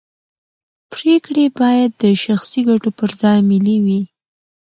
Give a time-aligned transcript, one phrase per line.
[0.91, 4.01] پرېکړې باید د شخصي ګټو پر ځای ملي وي